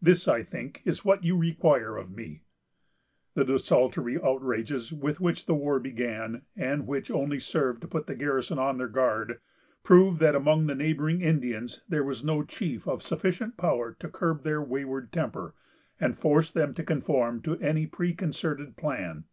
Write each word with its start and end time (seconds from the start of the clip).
This, 0.00 0.26
I 0.26 0.42
think, 0.42 0.80
is 0.86 1.04
what 1.04 1.24
you 1.24 1.36
require 1.36 1.98
of 1.98 2.10
me." 2.16 2.40
The 3.34 3.44
desultory 3.44 4.16
outrages 4.18 4.90
with 4.94 5.20
which 5.20 5.44
the 5.44 5.54
war 5.54 5.78
began, 5.78 6.40
and 6.56 6.86
which 6.86 7.10
only 7.10 7.38
served 7.38 7.82
to 7.82 7.86
put 7.86 8.06
the 8.06 8.14
garrison 8.14 8.58
on 8.58 8.78
their 8.78 8.88
guard, 8.88 9.40
prove 9.82 10.20
that 10.20 10.34
among 10.34 10.68
the 10.68 10.74
neighboring 10.74 11.20
Indians 11.20 11.82
there 11.86 12.02
was 12.02 12.24
no 12.24 12.42
chief 12.42 12.88
of 12.88 13.02
sufficient 13.02 13.58
power 13.58 13.94
to 14.00 14.08
curb 14.08 14.42
their 14.42 14.62
wayward 14.62 15.12
temper, 15.12 15.52
and 16.00 16.16
force 16.16 16.50
them 16.50 16.72
to 16.72 16.82
conform 16.82 17.42
to 17.42 17.58
any 17.58 17.86
preconcerted 17.86 18.76
plan. 18.78 19.24